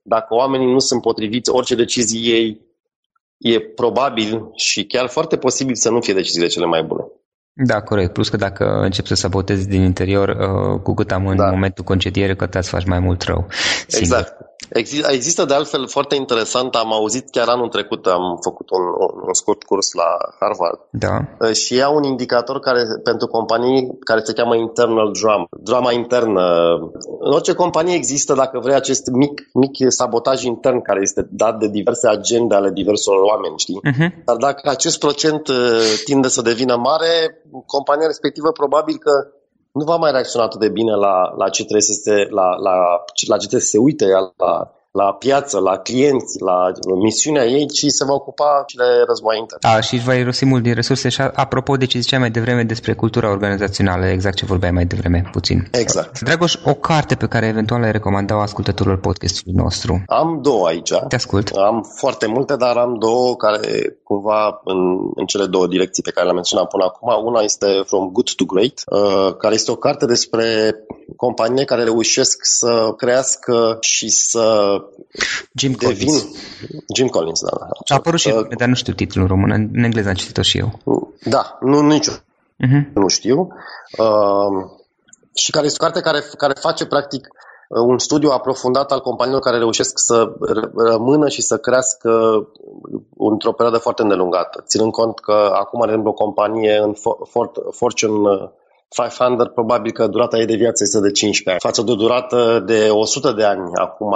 [0.02, 2.66] Dacă oamenii nu sunt potriviți, orice decizie ei
[3.38, 7.04] e probabil și chiar foarte posibil să nu fie deciziile cele mai bune.
[7.60, 8.12] Da, corect.
[8.12, 11.50] Plus că dacă încep să sabotezi din interior, uh, cu cât am în da.
[11.50, 13.46] momentul concediere, că te faci mai mult rău.
[13.86, 14.18] Singur.
[14.18, 14.36] Exact.
[15.08, 18.82] Există de altfel foarte interesant, am auzit chiar anul trecut, am făcut un,
[19.26, 21.16] un scurt curs la Harvard da.
[21.40, 26.42] Uh, și ea un indicator care pentru companii care se cheamă internal drama, drama internă.
[27.20, 31.68] În orice companie există, dacă vrei, acest mic, mic sabotaj intern care este dat de
[31.68, 33.80] diverse agende ale diverselor oameni, știi?
[33.80, 34.24] Uh-huh.
[34.24, 35.56] Dar dacă acest procent uh,
[36.04, 39.12] tinde să devină mare, compania respectivă probabil că
[39.72, 43.04] nu va mai reacționa atât de bine la, la ce trebuie să se, la, la,
[43.26, 44.72] la ce trebuie să se uite la, la
[45.04, 49.76] piață, la clienți, la misiunea ei, ci se va ocupa și de război intern.
[49.76, 52.94] A, și va irosi mult din resurse și apropo de ce ziceai mai devreme despre
[52.94, 55.68] cultura organizațională, exact ce vorbeai mai devreme puțin.
[55.70, 56.20] Exact.
[56.20, 60.02] Dragoș, o carte pe care eventual ai recomanda ascultătorilor podcastului nostru?
[60.06, 60.92] Am două aici.
[61.08, 61.48] Te ascult.
[61.48, 64.78] Am foarte multe, dar am două care cumva în,
[65.14, 67.26] în cele două direcții pe care le-am menționat până acum.
[67.26, 70.74] Una este From Good to Great, uh, care este o carte despre
[71.18, 74.76] companii care reușesc să crească și să
[75.54, 76.06] Jim devin...
[76.06, 76.26] Collins.
[76.94, 77.56] Jim Collins, da.
[77.86, 80.58] A apărut și, uh, dar nu știu titlul în român, în engleză am citit-o și
[80.58, 80.78] eu.
[81.24, 82.92] Da, nu nici uh-huh.
[82.94, 83.48] nu știu.
[83.98, 84.70] Uh,
[85.34, 87.28] și care este o carte care, care face practic
[87.68, 90.32] uh, un studiu aprofundat al companiilor care reușesc să
[90.76, 92.10] rămână și să crească
[93.16, 94.64] într-o perioadă foarte îndelungată.
[94.66, 96.94] Ținând cont că acum, de exemplu, o companie în
[97.70, 98.50] Fortune
[98.88, 101.72] 500, probabil că durata ei de viață este de 15 ani.
[101.72, 104.14] Față de o durată de 100 de ani, acum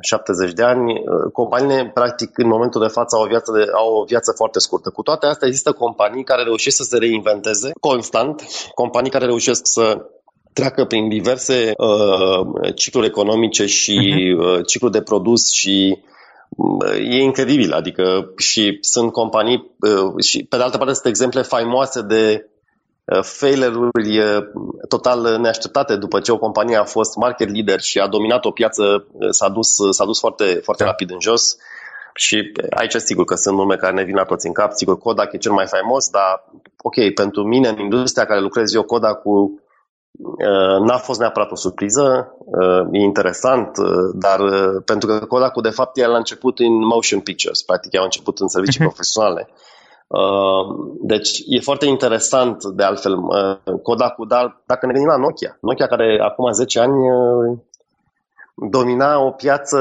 [0.00, 4.04] 70 de ani, companiile, practic, în momentul de față au o, viață de, au o
[4.04, 4.90] viață foarte scurtă.
[4.90, 8.42] Cu toate astea, există companii care reușesc să se reinventeze constant,
[8.74, 10.06] companii care reușesc să
[10.52, 14.64] treacă prin diverse uh, cicluri economice și uh-huh.
[14.66, 15.98] cicluri de produs și
[16.48, 21.42] uh, e incredibil, adică și sunt companii uh, și pe de altă parte sunt exemple
[21.42, 22.51] faimoase de Uh,
[23.22, 24.44] failure-uri uh,
[24.88, 29.06] total neașteptate după ce o companie a fost market leader și a dominat o piață,
[29.12, 30.88] uh, s-a dus, s-a dus foarte, foarte da.
[30.88, 31.56] rapid în jos.
[32.14, 34.72] Și aici sigur că sunt nume care ne vin la toți în cap.
[34.72, 36.44] Sigur, Kodak e cel mai faimos, dar
[36.82, 39.60] ok, pentru mine, în industria care lucrez eu, Kodak cu
[40.84, 42.36] n-a fost neapărat o surpriză,
[42.92, 43.70] e interesant,
[44.14, 44.40] dar
[44.84, 48.48] pentru că Kodak de fapt el a început în motion pictures, practic au început în
[48.48, 48.84] servicii uh-huh.
[48.84, 49.48] profesionale
[51.00, 53.16] Deci e foarte interesant de altfel
[53.82, 56.94] Kodak, dar dacă ne gândim la Nokia, Nokia care acum 10 ani
[58.54, 59.78] domina o piață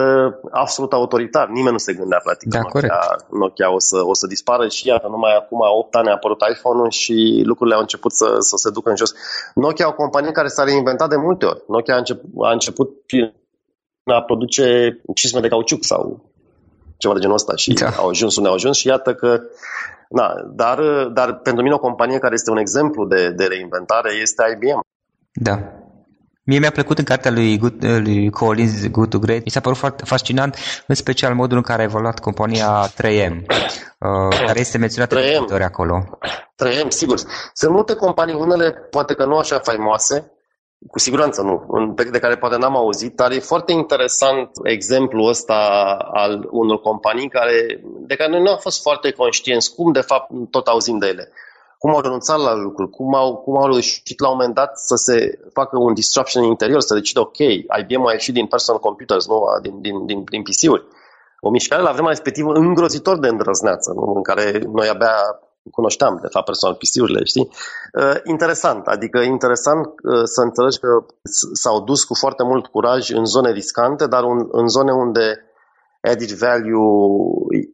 [0.51, 1.47] absolut autoritar.
[1.47, 5.07] Nimeni nu se gândea practic da, Nokia, Nokia o, să, o să dispară și iată,
[5.07, 8.89] numai acum 8 ani a apărut iPhone-ul și lucrurile au început să, să se ducă
[8.89, 9.13] în jos.
[9.55, 11.63] Nokia o companie care s-a reinventat de multe ori.
[11.67, 13.33] Nokia a început, a început prin
[14.03, 16.31] a produce cisme de cauciuc sau
[16.97, 17.89] ceva de genul ăsta și da.
[17.89, 19.41] au ajuns unde au ajuns și iată că
[20.11, 20.79] Na, dar,
[21.13, 24.79] dar pentru mine o companie care este un exemplu de, de reinventare este IBM.
[25.33, 25.59] Da.
[26.43, 29.43] Mie mi-a plăcut în cartea lui, Good, lui Collins, Good to Great.
[29.43, 30.55] Mi s-a părut foarte fascinant,
[30.87, 35.57] în special modul în care a evoluat compania 3M, uh, care este menționată 3M.
[35.57, 36.19] de acolo.
[36.55, 37.19] 3M, sigur.
[37.53, 40.31] Sunt multe companii, unele poate că nu așa faimoase,
[40.87, 45.55] cu siguranță nu, de care poate n-am auzit, dar e foarte interesant exemplul ăsta
[46.11, 50.31] al unor companii care, de care noi nu am fost foarte conștienți cum de fapt
[50.49, 51.31] tot auzim de ele
[51.81, 54.95] cum au renunțat la lucruri, cum au, cum au reușit la un moment dat să
[54.95, 59.27] se facă un disruption în interior, să decidă, ok, IBM a ieșit din personal computers,
[59.27, 60.85] nu, din, din, din, din PC-uri.
[61.39, 64.13] O mișcare la vremea respectivă îngrozitor de îndrăzneață, nu?
[64.15, 65.15] în care noi abia
[65.71, 67.49] cunoșteam, de fapt, personal PC-urile, știi?
[67.93, 71.05] Uh, interesant, adică interesant uh, să înțelegi că
[71.53, 75.45] s-au dus cu foarte mult curaj în zone riscante, dar un, în zone unde
[76.01, 76.77] added value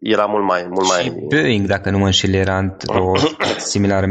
[0.01, 0.67] era mult mai...
[0.69, 1.25] Mult și mai...
[1.27, 3.11] Boeing, dacă nu mă înșel, era într-o
[3.73, 4.05] similară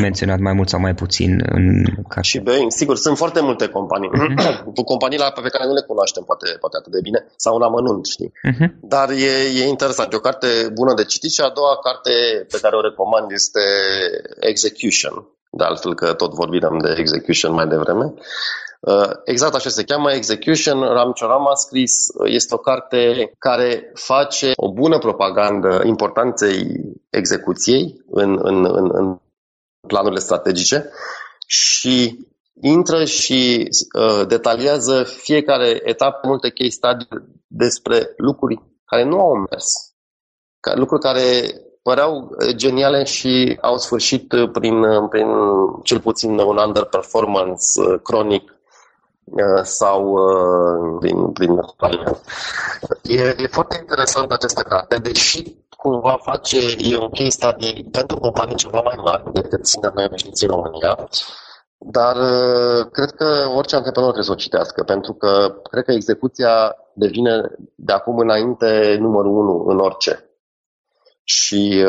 [0.00, 2.28] menționat mai mult sau mai puțin în carte.
[2.28, 4.10] Și Boeing, sigur, sunt foarte multe companii.
[4.14, 4.84] Uh-huh.
[4.84, 8.06] Companii la, pe care nu le cunoaștem poate, poate atât de bine, sau un amănunt,
[8.06, 8.32] știi?
[8.50, 8.68] Uh-huh.
[8.80, 12.10] Dar e, e interesant, e o carte bună de citit și a doua carte
[12.52, 13.60] pe care o recomand este
[14.40, 15.26] Execution.
[15.50, 18.14] De altfel că tot vorbiram de Execution mai devreme.
[18.80, 23.90] Uh, exact așa se cheamă, Execution, Ram Choram a scris, uh, este o carte care
[23.94, 26.66] face o bună propagandă importanței
[27.10, 29.18] execuției în, în, în, în
[29.86, 30.90] planurile strategice
[31.46, 32.26] și
[32.60, 37.04] intră și uh, detaliază fiecare etapă, multe case study
[37.46, 39.94] despre lucruri care nu au mers,
[40.74, 45.26] lucruri care păreau geniale și au sfârșit prin, prin
[45.82, 47.62] cel puțin un underperformance
[48.02, 48.57] cronic Uh,
[49.62, 51.60] sau uh, din, din
[53.02, 58.54] e, e foarte interesant această carte, deși cumva face, e un case study pentru companii
[58.56, 60.08] ceva mai mari decât ține noi
[60.40, 61.08] în România,
[61.78, 66.76] dar uh, cred că orice antreprenor trebuie să o citească, pentru că cred că execuția
[66.92, 70.22] devine de acum înainte numărul unu în orice.
[71.24, 71.84] Și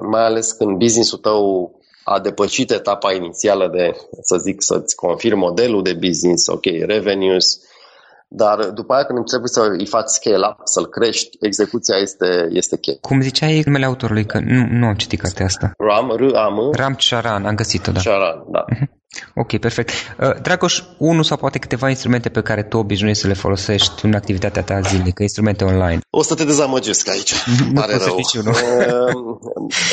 [0.00, 1.75] mai ales când business-ul tău
[2.08, 7.60] a depășit etapa inițială de, să zic, să-ți confirm modelul de business, ok, revenues,
[8.28, 12.98] dar după aia când trebuie să îi faci scale-up, să-l crești, execuția este, este cheie.
[13.00, 15.72] Cum ziceai numele autorului, că nu, nu am citit cartea asta.
[15.78, 16.72] Ram, R-A-M.
[16.72, 18.00] Ram Charan, am găsit-o, da.
[18.00, 18.64] Charan, da.
[18.64, 18.88] Uh-huh.
[19.34, 19.90] Ok, perfect.
[20.20, 24.14] Uh, Dragoș, unul sau poate câteva instrumente pe care tu obișnuiești să le folosești în
[24.14, 25.98] activitatea ta zilnică, instrumente online.
[26.10, 27.32] O să te dezamăgesc aici,
[27.74, 28.18] pare rău.
[28.44, 28.50] Nu.
[28.50, 29.38] Uh,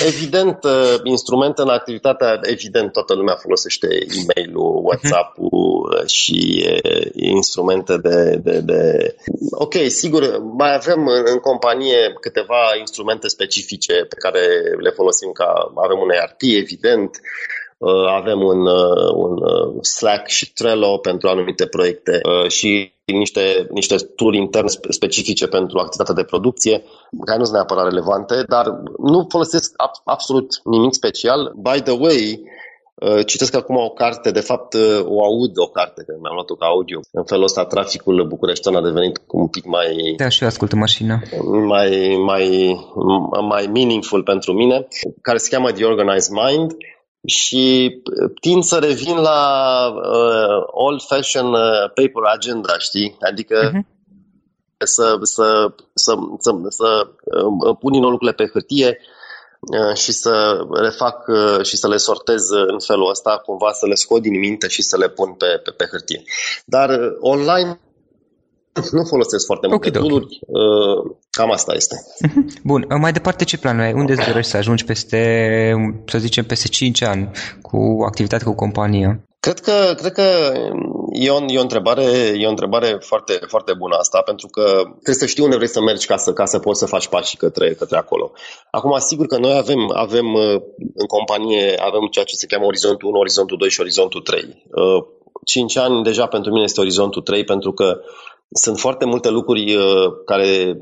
[0.06, 4.86] evident, uh, instrumente în activitatea, evident, toată lumea folosește e-mail-ul, mhm.
[4.86, 6.66] WhatsApp-ul și
[7.14, 9.16] instrumente de, de, de...
[9.52, 14.40] Ok, sigur, mai avem în, în companie câteva instrumente specifice pe care
[14.80, 15.72] le folosim ca...
[15.76, 17.63] Avem un ERP, evident, Uh,
[18.08, 24.34] avem un, uh, un uh, Slack și Trello pentru anumite proiecte și niște, niște tool
[24.34, 26.84] interne specifice pentru activitatea de producție,
[27.26, 28.66] care nu sunt neapărat relevante, dar
[28.98, 31.54] nu folosesc absolut nimic special.
[31.56, 32.42] By the way,
[33.26, 34.74] Citesc acum o carte, de fapt
[35.06, 37.00] o aud o carte, că mi-am luat-o ca audio.
[37.12, 40.14] În felul ăsta traficul bucureștean a devenit un pic mai...
[40.18, 41.22] Da, și eu ascult în mașină.
[41.68, 42.76] Mai, mai,
[43.50, 44.88] mai meaningful pentru mine,
[45.22, 46.72] care se cheamă The Organized Mind
[47.26, 49.42] și uh, tind să revin la
[49.96, 53.18] uh, old-fashioned uh, paper agenda, știi?
[53.20, 53.82] Adică uh-huh.
[54.78, 59.00] să, să, să, să, să uh, pun din lucrurile pe hârtie
[59.60, 63.96] uh, și să refac uh, și să le sortez în felul ăsta, cumva să le
[63.96, 66.24] scot din minte și să le pun pe, pe, pe hârtie.
[66.66, 67.80] Dar uh, online
[68.92, 71.96] nu folosesc foarte multe okay, tool uh, cam asta este.
[72.28, 72.48] Mhm.
[72.64, 73.94] Bun, mai departe ce planuri ai?
[73.94, 75.74] Unde îți dorești să ajungi peste,
[76.06, 77.32] să zicem, peste 5 ani
[77.62, 79.24] cu activitate cu compania?
[79.40, 80.54] Cred că, cred că
[81.12, 82.04] e, o, e, o întrebare,
[82.38, 84.62] e o întrebare foarte, foarte bună asta, pentru că
[85.04, 87.38] trebuie să știi unde vrei să mergi ca să, ca să poți să faci pașii
[87.38, 88.32] către, către acolo.
[88.72, 90.62] Acum, sigur că noi avem, avem uh,
[90.96, 94.64] în companie avem ceea ce se cheamă orizontul 1, orizontul 2 și orizontul 3.
[95.46, 98.00] 5 uh, ani deja pentru mine este orizontul 3, pentru că
[98.54, 100.80] sunt foarte multe lucruri uh, care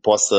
[0.00, 0.38] poată să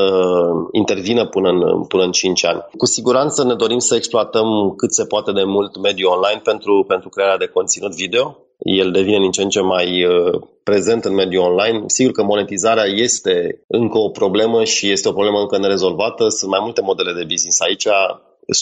[0.72, 2.66] intervină până în, până în 5 ani.
[2.78, 7.10] Cu siguranță ne dorim să exploatăm cât se poate de mult mediul online pentru, pentru
[7.10, 8.38] crearea de conținut video.
[8.58, 11.84] El devine din ce în ce mai uh, prezent în mediul online.
[11.88, 16.30] Sigur că monetizarea este încă o problemă și este o problemă încă nerezolvată.
[16.30, 17.88] Sunt mai multe modele de business aici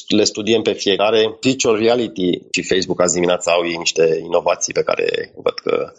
[0.07, 1.37] le studiem pe fiecare.
[1.41, 5.91] Virtual reality și Facebook azi dimineața au ei niște inovații pe care văd că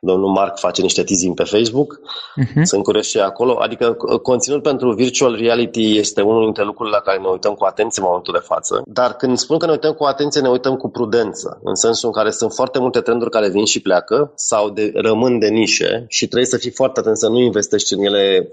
[0.00, 2.00] domnul Mark face niște teasing pe Facebook.
[2.00, 2.62] Uh-huh.
[2.62, 3.52] Sunt curios și acolo.
[3.60, 8.02] Adică conținut pentru virtual reality este unul dintre lucrurile la care ne uităm cu atenție
[8.02, 8.82] în momentul de față.
[8.86, 11.60] Dar când spun că ne uităm cu atenție, ne uităm cu prudență.
[11.62, 15.38] În sensul în care sunt foarte multe trenduri care vin și pleacă sau de, rămân
[15.38, 18.48] de nișe și trebuie să fii foarte atent să nu investești în ele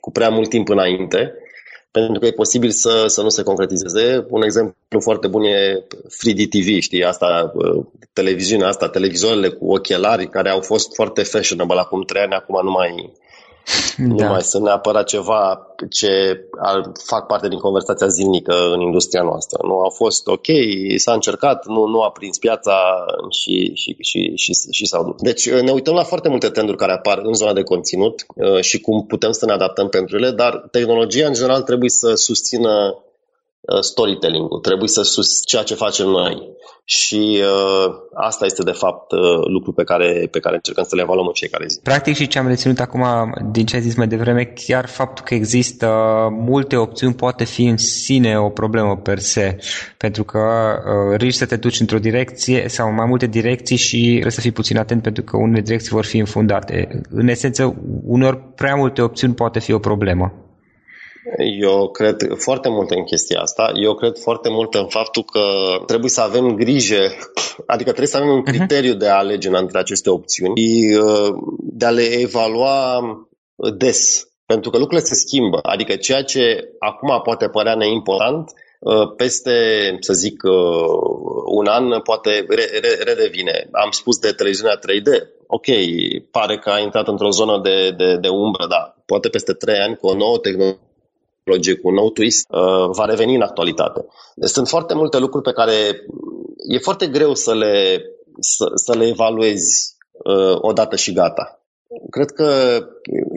[0.00, 1.34] cu prea mult timp înainte
[1.92, 4.26] pentru că e posibil să, să nu se concretizeze.
[4.28, 10.28] Un exemplu foarte bun e 3D TV, știi, asta, uh, televiziunea asta, televizoarele cu ochelari
[10.28, 13.12] care au fost foarte fashionable acum trei ani, acum nu mai,
[13.96, 14.24] da.
[14.24, 16.40] Nu mai sunt neapărat ceva ce
[17.04, 19.58] fac parte din conversația zilnică în industria noastră.
[19.62, 20.46] Nu au fost ok,
[20.96, 25.20] s-a încercat, nu, nu a prins piața și, și, și, și, și s-au dus.
[25.20, 28.80] Deci ne uităm la foarte multe trenduri care apar în zona de conținut uh, și
[28.80, 33.11] cum putem să ne adaptăm pentru ele, dar tehnologia în general trebuie să susțină Uh,
[33.80, 36.50] storytelling-ul, trebuie să sus ceea ce facem noi.
[36.84, 41.02] Și uh, asta este, de fapt, uh, lucru pe care, pe care încercăm să le
[41.02, 41.80] evaluăm în fiecare zi.
[41.82, 43.04] Practic și ce am reținut acum
[43.50, 45.88] din ce ai zis mai devreme, chiar faptul că există
[46.30, 49.56] multe opțiuni poate fi în sine o problemă per se,
[49.96, 54.08] pentru că uh, riști să te duci într-o direcție sau în mai multe direcții și
[54.10, 57.00] trebuie să fii puțin atent pentru că unele direcții vor fi infundate.
[57.10, 60.51] În esență, uneori prea multe opțiuni poate fi o problemă.
[61.60, 63.72] Eu cred foarte mult în chestia asta.
[63.74, 65.40] Eu cred foarte mult în faptul că
[65.86, 67.00] trebuie să avem grijă,
[67.66, 68.52] adică trebuie să avem un mhm.
[68.52, 73.00] criteriu de a alege între aceste opțiuni și uh, de a le evalua
[73.76, 74.26] des.
[74.46, 75.58] Pentru că lucrurile se schimbă.
[75.62, 79.52] Adică ceea ce acum poate părea neimportant, uh, peste,
[80.00, 80.52] să zic, uh,
[81.46, 82.46] un an poate
[83.04, 83.68] redevine.
[83.72, 85.26] Am spus de televiziunea 3D.
[85.46, 85.66] Ok,
[86.30, 89.96] pare că a intrat într-o zonă de, de, de umbră, dar poate peste 3 ani
[89.96, 90.90] cu o nouă tehnologie
[91.44, 94.04] tehnologie cu un nou twist, uh, va reveni în actualitate.
[94.34, 95.72] Deci sunt foarte multe lucruri pe care
[96.72, 98.02] e foarte greu să le,
[98.40, 101.56] să, să le evaluezi uh, odată și gata.
[102.10, 102.78] Cred că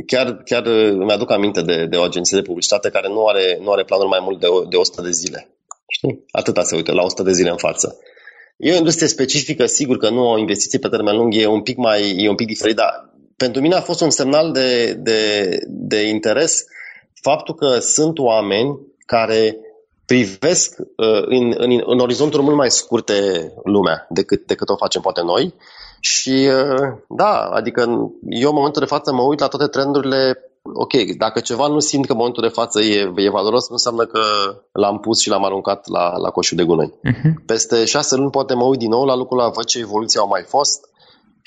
[0.05, 0.63] chiar, chiar
[0.97, 4.19] mi-aduc aminte de, de o agenție de publicitate care nu are, nu are planuri mai
[4.21, 5.49] mult de, de 100 de zile.
[5.87, 6.25] Știi?
[6.31, 7.97] Atâta se uită, la 100 de zile în față.
[8.57, 11.77] E o industrie specifică, sigur că nu o investiție pe termen lung e un pic
[11.77, 16.01] mai e un pic diferit, dar pentru mine a fost un semnal de, de, de
[16.01, 16.65] interes
[17.29, 19.57] faptul că sunt oameni care
[20.05, 25.21] privesc uh, în, în, în orizonturi mult mai scurte lumea decât, decât o facem poate
[25.21, 25.53] noi.
[25.99, 27.81] Și uh, da, adică
[28.29, 30.39] eu în momentul de față mă uit la toate trendurile
[30.73, 34.05] ok, dacă ceva nu simt că în momentul de față e, e valoros, nu înseamnă
[34.05, 34.21] că
[34.71, 36.93] l-am pus și l-am aruncat la, la coșul de gunoi.
[36.93, 37.45] Uh-huh.
[37.45, 40.43] Peste șase luni poate mă uit din nou la lucrurile, văd ce evoluții au mai
[40.47, 40.89] fost,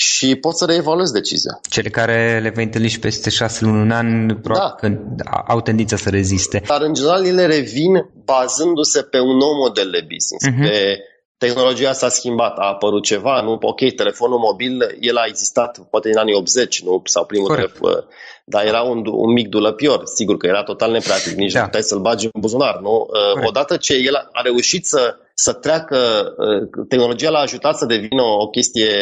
[0.00, 1.60] și poți să reevaluezi decizia.
[1.70, 4.74] Cele care le vei întâlni și peste șase luni, un an, da.
[4.76, 4.98] când
[5.46, 6.62] au tendința să reziste.
[6.66, 10.70] Dar în general ele revin bazându-se pe un nou model de business, uh-huh.
[10.70, 10.98] pe
[11.38, 13.58] tehnologia s-a schimbat, a apărut ceva, nu?
[13.60, 17.02] Ok, telefonul mobil, el a existat poate în anii 80, nu?
[17.04, 18.04] Sau primul telefon,
[18.44, 21.58] dar era un, un mic dulăpior, sigur că era total nepractic, nici da.
[21.58, 23.06] nu puteai să-l bagi în buzunar, nu?
[23.08, 23.48] Corect.
[23.48, 25.98] Odată ce el a reușit să să treacă,
[26.36, 28.92] uh, tehnologia l-a ajutat să devină o chestie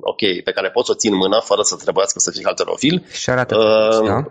[0.00, 3.04] ok, pe care poți să o ții în mână fără să trebuiască să fii halterofil.
[3.10, 4.22] Și arată uh, da?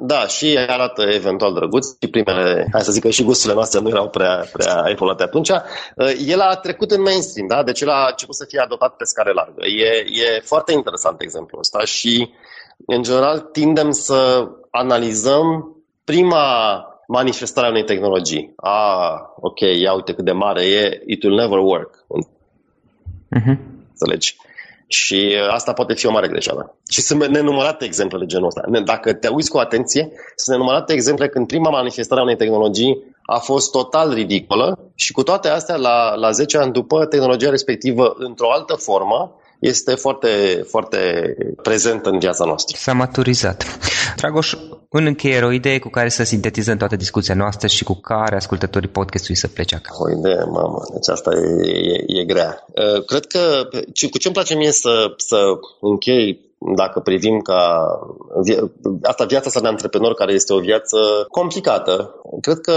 [0.00, 1.86] Da, și arată eventual drăguț.
[2.00, 5.48] Și primele, hai să zic că și gusturile noastre nu erau prea, prea evoluate atunci.
[5.48, 7.62] Uh, el a trecut în mainstream, da?
[7.62, 9.64] deci el a început să fie adoptat pe scară largă.
[9.66, 12.30] E, e foarte interesant exemplul ăsta și,
[12.86, 16.46] în general, tindem să analizăm prima
[17.06, 18.52] manifestarea unei tehnologii.
[18.56, 22.04] Ah, ok, ia uite cât de mare e, it will never work.
[23.36, 23.56] Uh-huh.
[23.90, 24.36] Înțelegi?
[24.86, 26.76] Și uh, asta poate fi o mare greșeală.
[26.90, 28.62] Și sunt nenumărate exemple de genul ăsta.
[28.84, 33.38] Dacă te uiți cu atenție, sunt nenumărate exemple când prima manifestare a unei tehnologii a
[33.38, 38.50] fost total ridicolă și cu toate astea, la, la 10 ani după, tehnologia respectivă, într-o
[38.50, 40.28] altă formă, este foarte,
[40.68, 40.98] foarte
[41.62, 42.76] prezent în viața noastră.
[42.78, 43.64] S-a maturizat.
[44.16, 44.54] Dragoș,
[44.90, 48.88] în încheiere, o idee cu care să sintetizăm toată discuția noastră și cu care ascultătorii
[48.88, 50.02] podcastului să plece acasă.
[50.02, 51.30] O idee, mamă, deci asta
[51.64, 52.64] e, e, e grea.
[52.68, 53.68] Uh, cred că
[54.10, 55.36] cu ce îmi place mie să, să
[55.80, 56.44] închei
[56.76, 57.86] dacă privim ca
[59.02, 60.98] asta viața asta de antreprenor care este o viață
[61.30, 62.72] complicată, cred că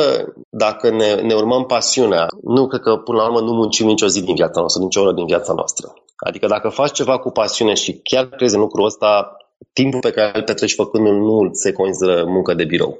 [0.49, 4.23] dacă ne, ne urmăm pasiunea, nu cred că până la urmă nu muncim nicio zi
[4.23, 5.93] din viața noastră, nicio oră din viața noastră.
[6.27, 9.37] Adică dacă faci ceva cu pasiune și chiar crezi în lucrul ăsta,
[9.73, 12.99] timpul pe care îl petreci făcându-l nu se consideră muncă de birou.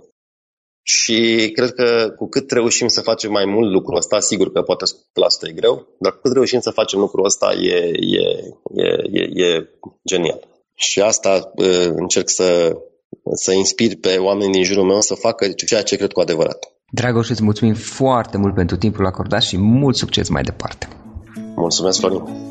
[0.83, 4.85] Și cred că cu cât reușim să facem mai mult lucrul ăsta, sigur că poate
[4.85, 8.23] 100% e greu, dar cu cât reușim să facem lucrul ăsta e, e,
[8.75, 9.69] e, e, e
[10.07, 10.47] genial.
[10.75, 12.77] Și asta uh, încerc să,
[13.33, 16.73] să inspir pe oamenii din jurul meu să facă ceea ce cred cu adevărat.
[16.91, 20.87] Dragoș, îți mulțumim foarte mult pentru timpul acordat și mult succes mai departe.
[21.55, 22.47] Mulțumesc, Florin.